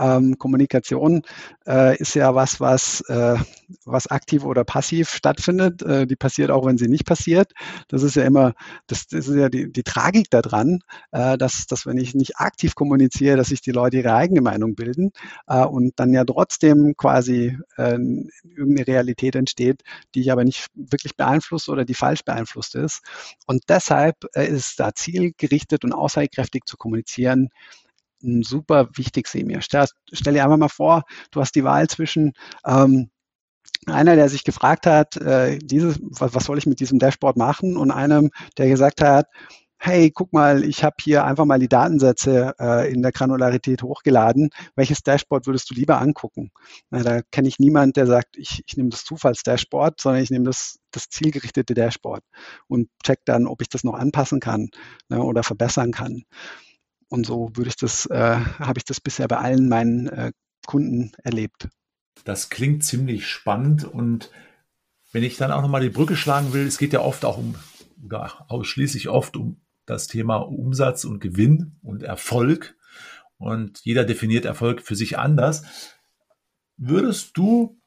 Ähm, 0.00 0.36
Kommunikation 0.38 1.22
äh, 1.66 1.96
ist 1.98 2.14
ja 2.14 2.34
was, 2.34 2.58
was, 2.58 3.02
äh, 3.02 3.36
was 3.84 4.08
aktiv 4.08 4.44
oder 4.44 4.64
passiv 4.64 5.10
stattfindet. 5.10 5.82
Äh, 5.82 6.06
die 6.06 6.16
passiert 6.16 6.50
auch, 6.50 6.66
wenn 6.66 6.78
sie 6.78 6.88
nicht 6.88 7.06
passiert. 7.06 7.52
Das 7.88 8.02
ist 8.02 8.16
ja 8.16 8.24
immer, 8.24 8.54
das, 8.88 9.06
das 9.06 9.28
ist 9.28 9.36
ja 9.36 9.48
die, 9.48 9.70
die 9.70 9.82
Tragik 9.84 10.28
daran, 10.30 10.80
äh, 11.12 11.38
dass, 11.38 11.66
dass 11.66 11.86
wenn 11.86 11.98
ich 11.98 12.14
nicht 12.14 12.38
aktiv 12.38 12.74
kommuniziere, 12.74 13.36
dass 13.36 13.48
sich 13.48 13.60
die 13.60 13.72
Leute 13.72 13.98
ihre 13.98 14.14
eigene 14.14 14.40
Meinung 14.40 14.74
bilden 14.74 15.12
äh, 15.46 15.64
und 15.64 15.92
dann 16.00 16.12
ja 16.12 16.24
trotzdem 16.24 16.94
quasi 16.96 17.58
äh, 17.76 17.98
irgendeine 18.42 18.86
Realität 18.86 19.36
entsteht, 19.36 19.82
die 20.14 20.20
ich 20.22 20.32
aber 20.32 20.44
nicht 20.44 20.66
wirklich 20.74 21.16
beeinflusse 21.16 21.70
oder 21.70 21.84
die 21.84 21.94
falsch 21.94 22.24
beeinflusst 22.24 22.74
ist. 22.74 23.02
Und 23.46 23.64
deshalb 23.68 24.16
äh, 24.34 24.46
ist 24.46 24.80
da 24.80 24.94
zielgerichtet 24.94 25.84
und 25.84 25.92
aussagekräftig 25.92 26.64
zu 26.66 26.76
kommunizieren 26.76 27.48
ein 28.22 28.42
super 28.42 28.88
wichtig, 28.94 29.28
Semir. 29.28 29.62
Stell, 29.62 29.86
stell 30.12 30.34
dir 30.34 30.44
einfach 30.44 30.58
mal 30.58 30.68
vor, 30.68 31.04
du 31.30 31.40
hast 31.40 31.54
die 31.54 31.64
Wahl 31.64 31.88
zwischen 31.88 32.32
ähm, 32.66 33.10
einer, 33.86 34.16
der 34.16 34.28
sich 34.28 34.44
gefragt 34.44 34.86
hat, 34.86 35.16
äh, 35.16 35.58
dieses, 35.58 35.98
was, 36.02 36.34
was 36.34 36.44
soll 36.44 36.58
ich 36.58 36.66
mit 36.66 36.80
diesem 36.80 36.98
Dashboard 36.98 37.36
machen, 37.36 37.76
und 37.76 37.90
einem, 37.90 38.30
der 38.58 38.68
gesagt 38.68 39.00
hat, 39.00 39.26
hey, 39.82 40.10
guck 40.10 40.32
mal, 40.34 40.62
ich 40.62 40.84
habe 40.84 40.96
hier 41.00 41.24
einfach 41.24 41.46
mal 41.46 41.58
die 41.58 41.68
Datensätze 41.68 42.54
äh, 42.60 42.92
in 42.92 43.00
der 43.00 43.12
Granularität 43.12 43.82
hochgeladen. 43.82 44.50
Welches 44.76 45.02
Dashboard 45.02 45.46
würdest 45.46 45.70
du 45.70 45.74
lieber 45.74 46.00
angucken? 46.02 46.50
Na, 46.90 47.02
da 47.02 47.22
kenne 47.32 47.48
ich 47.48 47.58
niemanden, 47.58 47.94
der 47.94 48.06
sagt, 48.06 48.36
ich, 48.36 48.62
ich 48.66 48.76
nehme 48.76 48.90
das 48.90 49.04
Zufalls-Dashboard, 49.04 49.98
sondern 49.98 50.22
ich 50.22 50.30
nehme 50.30 50.44
das, 50.44 50.78
das 50.90 51.08
zielgerichtete 51.08 51.72
Dashboard 51.72 52.22
und 52.68 52.90
check 53.02 53.20
dann, 53.24 53.46
ob 53.46 53.62
ich 53.62 53.70
das 53.70 53.82
noch 53.82 53.94
anpassen 53.94 54.38
kann 54.38 54.68
ne, 55.08 55.22
oder 55.22 55.42
verbessern 55.42 55.92
kann. 55.92 56.24
Und 57.08 57.24
so 57.24 57.50
würde 57.54 57.70
ich 57.70 57.76
das, 57.76 58.04
äh, 58.06 58.36
habe 58.36 58.78
ich 58.78 58.84
das 58.84 59.00
bisher 59.00 59.28
bei 59.28 59.38
allen 59.38 59.66
meinen 59.66 60.08
äh, 60.08 60.32
Kunden 60.66 61.12
erlebt. 61.24 61.68
Das 62.24 62.50
klingt 62.50 62.84
ziemlich 62.84 63.26
spannend 63.26 63.84
und 63.84 64.30
wenn 65.10 65.24
ich 65.24 65.38
dann 65.38 65.52
auch 65.52 65.62
nochmal 65.62 65.80
die 65.80 65.88
Brücke 65.88 66.16
schlagen 66.16 66.52
will, 66.52 66.66
es 66.66 66.76
geht 66.76 66.92
ja 66.92 67.00
oft 67.00 67.24
auch 67.24 67.38
um, 67.38 67.54
oder 68.04 68.44
ausschließlich 68.48 69.08
oft 69.08 69.36
um 69.36 69.59
das 69.90 70.06
Thema 70.06 70.36
Umsatz 70.36 71.04
und 71.04 71.20
Gewinn 71.20 71.76
und 71.82 72.02
Erfolg. 72.02 72.76
Und 73.38 73.80
jeder 73.84 74.04
definiert 74.04 74.44
Erfolg 74.44 74.82
für 74.82 74.94
sich 74.94 75.18
anders. 75.18 75.64
Würdest 76.76 77.36
du 77.36 77.78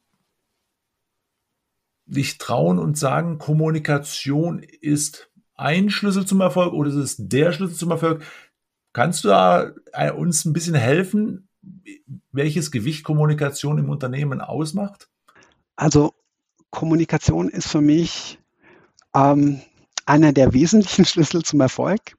dich 2.06 2.38
trauen 2.38 2.78
und 2.78 2.98
sagen, 2.98 3.38
Kommunikation 3.38 4.58
ist 4.58 5.30
ein 5.54 5.88
Schlüssel 5.90 6.26
zum 6.26 6.40
Erfolg 6.40 6.74
oder 6.74 6.90
ist 6.90 6.96
es 6.96 7.16
der 7.18 7.52
Schlüssel 7.52 7.76
zum 7.76 7.90
Erfolg? 7.90 8.22
Kannst 8.92 9.24
du 9.24 9.28
da 9.28 9.72
äh, 9.92 10.12
uns 10.12 10.44
ein 10.44 10.52
bisschen 10.52 10.74
helfen, 10.74 11.48
welches 12.32 12.70
Gewicht 12.70 13.04
Kommunikation 13.04 13.78
im 13.78 13.88
Unternehmen 13.88 14.40
ausmacht? 14.40 15.08
Also 15.76 16.14
Kommunikation 16.70 17.48
ist 17.48 17.68
für 17.68 17.80
mich 17.80 18.38
ähm, 19.14 19.60
einer 20.06 20.32
der 20.32 20.52
wesentlichen 20.52 21.04
Schlüssel 21.04 21.42
zum 21.42 21.60
Erfolg. 21.60 22.16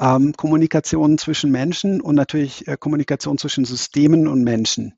Ähm, 0.00 0.32
Kommunikation 0.36 1.18
zwischen 1.18 1.50
Menschen 1.50 2.00
und 2.00 2.14
natürlich 2.14 2.68
äh, 2.68 2.76
Kommunikation 2.78 3.36
zwischen 3.36 3.64
Systemen 3.64 4.28
und 4.28 4.44
Menschen. 4.44 4.94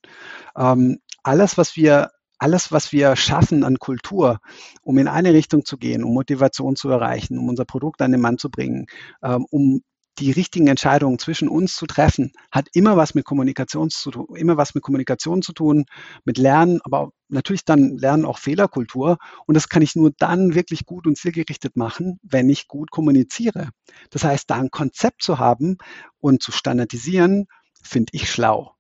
Ähm, 0.57 0.99
alles, 1.23 1.57
was 1.57 1.75
wir 1.75 2.11
alles, 2.39 2.71
was 2.71 2.93
wir 2.93 3.17
schaffen 3.17 3.65
an 3.65 3.79
Kultur, 3.79 4.41
um 4.83 4.99
in 4.99 5.09
eine 5.09 5.33
Richtung 5.33 5.65
zu 5.65 5.77
gehen, 5.77 6.05
um 6.05 6.15
Motivation 6.15 6.77
zu 6.77 6.89
erreichen, 6.89 7.39
um 7.39 7.49
unser 7.49 7.65
Produkt 7.65 8.01
an 8.01 8.13
den 8.13 8.21
Mann 8.21 8.39
zu 8.39 8.51
bringen, 8.51 8.87
ähm, 9.23 9.45
um 9.51 9.83
die 10.19 10.33
richtigen 10.33 10.67
Entscheidungen 10.67 11.19
zwischen 11.19 11.49
uns 11.49 11.75
zu 11.75 11.87
treffen, 11.87 12.33
hat 12.51 12.69
immer 12.73 12.97
was 12.97 13.15
mit 13.15 13.25
Kommunikation 13.25 13.91
zu 13.91 14.11
tun, 14.11 14.27
immer 14.37 14.57
was 14.57 14.75
mit 14.75 14.83
Kommunikation 14.83 15.43
zu 15.43 15.53
tun, 15.53 15.85
mit 16.25 16.39
Lernen, 16.39 16.81
aber 16.85 17.11
natürlich 17.29 17.65
dann 17.65 17.97
Lernen 17.97 18.25
auch 18.25 18.39
Fehlerkultur. 18.39 19.19
Und 19.47 19.55
das 19.55 19.69
kann 19.69 19.83
ich 19.83 19.95
nur 19.97 20.13
dann 20.19 20.55
wirklich 20.55 20.87
gut 20.87 21.07
und 21.07 21.17
zielgerichtet 21.17 21.77
machen, 21.77 22.19
wenn 22.23 22.49
ich 22.49 22.69
gut 22.69 22.91
kommuniziere. 22.91 23.71
Das 24.11 24.25
heißt, 24.25 24.51
da 24.51 24.57
ein 24.57 24.71
Konzept 24.71 25.23
zu 25.23 25.39
haben 25.39 25.77
und 26.19 26.43
zu 26.43 26.53
standardisieren, 26.53 27.47
finde 27.83 28.11
ich 28.13 28.31
schlau. 28.31 28.75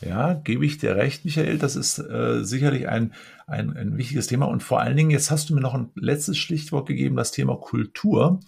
Ja, 0.00 0.34
gebe 0.34 0.64
ich 0.64 0.78
dir 0.78 0.94
recht, 0.94 1.24
Michael. 1.24 1.58
Das 1.58 1.74
ist 1.74 1.98
äh, 1.98 2.44
sicherlich 2.44 2.88
ein, 2.88 3.14
ein, 3.46 3.76
ein 3.76 3.96
wichtiges 3.96 4.28
Thema. 4.28 4.46
Und 4.46 4.62
vor 4.62 4.80
allen 4.80 4.96
Dingen, 4.96 5.10
jetzt 5.10 5.30
hast 5.30 5.50
du 5.50 5.54
mir 5.54 5.60
noch 5.60 5.74
ein 5.74 5.90
letztes 5.96 6.38
Stichwort 6.38 6.86
gegeben, 6.86 7.16
das 7.16 7.32
Thema 7.32 7.56
Kultur 7.56 8.40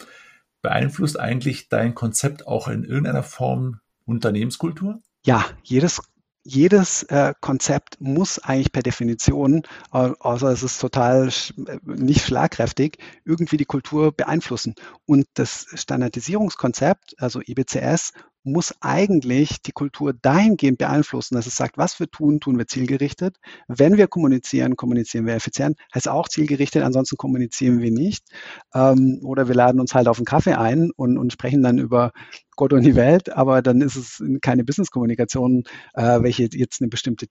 beeinflusst 0.62 1.18
eigentlich 1.18 1.68
dein 1.68 1.94
Konzept 1.94 2.46
auch 2.46 2.68
in 2.68 2.84
irgendeiner 2.84 3.22
Form 3.22 3.80
Unternehmenskultur? 4.04 5.00
Ja, 5.24 5.44
jedes 5.62 6.00
jedes 6.42 7.02
äh, 7.04 7.34
Konzept 7.40 8.00
muss 8.00 8.38
eigentlich 8.38 8.72
per 8.72 8.82
Definition, 8.82 9.62
äh, 9.92 10.10
außer 10.18 10.48
es 10.48 10.62
ist 10.62 10.80
total 10.80 11.30
sch 11.30 11.52
äh, 11.66 11.78
nicht 11.84 12.24
schlagkräftig, 12.24 12.98
irgendwie 13.24 13.58
die 13.58 13.66
Kultur 13.66 14.12
beeinflussen. 14.12 14.74
Und 15.06 15.26
das 15.34 15.66
Standardisierungskonzept, 15.74 17.14
also 17.18 17.40
IBCS, 17.40 18.12
muss 18.42 18.74
eigentlich 18.80 19.62
die 19.62 19.72
Kultur 19.72 20.12
dahingehend 20.12 20.78
beeinflussen, 20.78 21.34
dass 21.34 21.46
es 21.46 21.56
sagt, 21.56 21.76
was 21.78 22.00
wir 22.00 22.10
tun, 22.10 22.40
tun 22.40 22.58
wir 22.58 22.66
zielgerichtet. 22.66 23.36
Wenn 23.68 23.96
wir 23.96 24.08
kommunizieren, 24.08 24.76
kommunizieren 24.76 25.26
wir 25.26 25.34
effizient. 25.34 25.78
Heißt 25.94 26.08
auch 26.08 26.28
zielgerichtet, 26.28 26.82
ansonsten 26.82 27.16
kommunizieren 27.16 27.80
wir 27.80 27.90
nicht. 27.90 28.24
Ähm, 28.74 29.20
oder 29.22 29.48
wir 29.48 29.54
laden 29.54 29.80
uns 29.80 29.94
halt 29.94 30.08
auf 30.08 30.18
einen 30.18 30.26
Kaffee 30.26 30.54
ein 30.54 30.90
und, 30.96 31.18
und 31.18 31.32
sprechen 31.32 31.62
dann 31.62 31.78
über 31.78 32.12
Gott 32.56 32.72
und 32.72 32.82
die 32.82 32.96
Welt, 32.96 33.32
aber 33.32 33.62
dann 33.62 33.80
ist 33.80 33.96
es 33.96 34.22
keine 34.42 34.64
Business-Kommunikation, 34.64 35.64
äh, 35.94 36.22
welche 36.22 36.48
jetzt 36.52 36.80
eine 36.80 36.88
bestimmte 36.88 37.26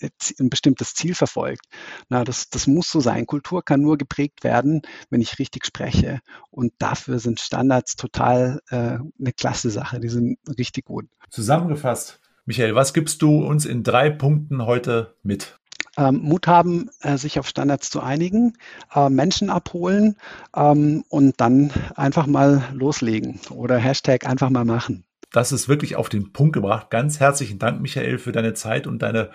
ein 0.00 0.50
bestimmtes 0.50 0.94
Ziel 0.94 1.14
verfolgt. 1.14 1.66
Na, 2.08 2.24
das, 2.24 2.48
das 2.50 2.66
muss 2.66 2.90
so 2.90 3.00
sein. 3.00 3.26
Kultur 3.26 3.64
kann 3.64 3.80
nur 3.80 3.98
geprägt 3.98 4.44
werden, 4.44 4.82
wenn 5.10 5.20
ich 5.20 5.38
richtig 5.38 5.66
spreche. 5.66 6.20
Und 6.50 6.72
dafür 6.78 7.18
sind 7.18 7.40
Standards 7.40 7.96
total 7.96 8.60
äh, 8.70 8.98
eine 9.18 9.32
klasse 9.36 9.70
Sache. 9.70 10.00
Die 10.00 10.08
sind 10.08 10.38
richtig 10.58 10.84
gut. 10.84 11.06
Zusammengefasst, 11.30 12.20
Michael, 12.44 12.74
was 12.74 12.94
gibst 12.94 13.22
du 13.22 13.44
uns 13.44 13.66
in 13.66 13.82
drei 13.82 14.08
Punkten 14.10 14.64
heute 14.66 15.16
mit? 15.22 15.58
Ähm, 15.98 16.20
Mut 16.22 16.46
haben, 16.46 16.90
äh, 17.00 17.16
sich 17.16 17.38
auf 17.38 17.48
Standards 17.48 17.90
zu 17.90 18.00
einigen, 18.00 18.52
äh, 18.94 19.08
Menschen 19.08 19.48
abholen 19.50 20.16
ähm, 20.54 21.04
und 21.08 21.40
dann 21.40 21.72
einfach 21.94 22.26
mal 22.26 22.68
loslegen 22.72 23.40
oder 23.50 23.78
Hashtag 23.78 24.26
einfach 24.26 24.50
mal 24.50 24.64
machen. 24.64 25.04
das 25.32 25.52
ist 25.52 25.68
wirklich 25.68 25.96
auf 25.96 26.08
den 26.08 26.32
Punkt 26.32 26.52
gebracht. 26.52 26.90
Ganz 26.90 27.18
herzlichen 27.18 27.58
Dank, 27.58 27.80
Michael, 27.80 28.18
für 28.18 28.32
deine 28.32 28.54
Zeit 28.54 28.86
und 28.86 29.00
deine 29.02 29.30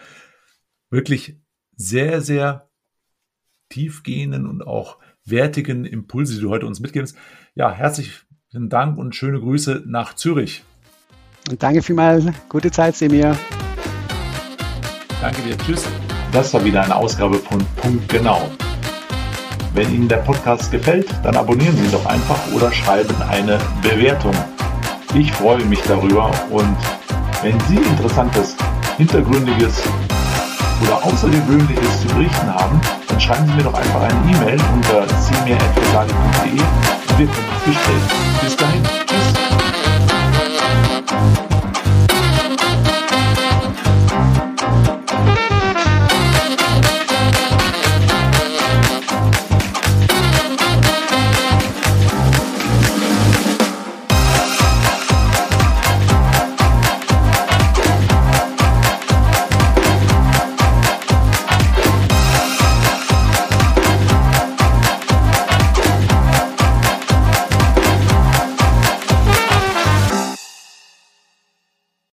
wirklich 0.92 1.40
sehr, 1.76 2.22
sehr 2.22 2.70
tiefgehenden 3.70 4.46
und 4.46 4.62
auch 4.62 5.00
wertigen 5.26 5.86
Impulse, 5.86 6.36
die 6.36 6.42
du 6.42 6.50
heute 6.50 6.68
uns 6.68 6.80
mitgibst. 6.80 7.18
Ja, 7.56 7.72
herzlichen 7.72 8.70
Dank 8.70 8.98
und 8.98 9.16
schöne 9.16 9.40
Grüße 9.40 9.84
nach 9.88 10.14
Zürich. 10.14 10.64
Und 11.50 11.64
danke 11.64 11.82
vielmals. 11.82 12.26
Gute 12.50 12.70
Zeit, 12.70 12.96
Semir. 12.96 13.36
Danke 15.22 15.42
dir. 15.42 15.58
Tschüss. 15.58 15.88
Das 16.32 16.54
war 16.54 16.64
wieder 16.64 16.84
eine 16.84 16.96
Ausgabe 16.96 17.38
von 17.38 17.60
Punkt 17.78 18.08
Genau. 18.10 18.50
Wenn 19.74 19.94
Ihnen 19.94 20.08
der 20.08 20.18
Podcast 20.18 20.72
gefällt, 20.72 21.10
dann 21.24 21.36
abonnieren 21.36 21.76
Sie 21.78 21.86
ihn 21.86 21.92
doch 21.92 22.06
einfach 22.06 22.52
oder 22.54 22.72
schreiben 22.72 23.16
eine 23.22 23.58
Bewertung. 23.82 24.34
Ich 25.16 25.32
freue 25.32 25.64
mich 25.66 25.82
darüber 25.84 26.30
und 26.50 26.78
wenn 27.42 27.60
Sie 27.62 27.78
interessantes, 27.78 28.58
hintergründiges 28.98 29.82
oder 30.82 31.04
außergewöhnliches 31.04 32.02
zu 32.02 32.08
berichten 32.08 32.54
haben, 32.54 32.80
dann 33.08 33.20
schreiben 33.20 33.48
Sie 33.48 33.54
mir 33.54 33.64
doch 33.64 33.74
einfach 33.74 34.02
eine 34.02 34.32
E-Mail 34.32 34.60
unter 34.74 35.08
cmir.de 35.08 36.52
und 36.52 37.20
wir 37.20 37.28
können 37.28 37.50
uns 37.54 37.64
besprechen. 37.66 38.10
Bis 38.44 38.56
dahin. 38.56 39.41